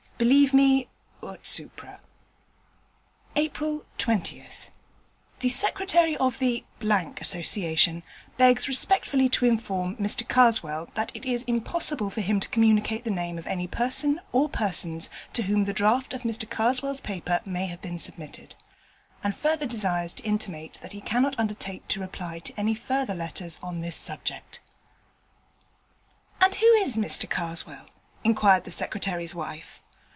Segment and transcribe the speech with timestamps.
[0.21, 0.87] Believe me
[1.23, 1.99] (ut supra).
[3.35, 4.67] April 20th
[5.39, 6.63] The Secretary of the
[7.19, 8.03] Association
[8.37, 13.09] begs respectfully to inform Mr Karswell that it is impossible for him to communicate the
[13.09, 17.65] name of any person or persons to whom the draft of Mr Karswell's paper may
[17.65, 18.53] have been submitted;
[19.23, 23.57] and further desires to intimate that he cannot undertake to reply to any further letters
[23.63, 24.61] on this subject.
[26.39, 27.87] 'And who is Mr Karswell?'
[28.23, 29.81] inquired the Secretary's wife.